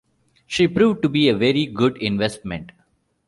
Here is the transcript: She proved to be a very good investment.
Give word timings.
She 0.47 0.67
proved 0.67 1.03
to 1.03 1.09
be 1.09 1.29
a 1.29 1.37
very 1.37 1.67
good 1.67 1.95
investment. 2.01 2.71